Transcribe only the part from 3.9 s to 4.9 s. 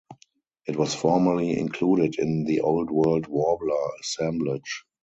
assemblage.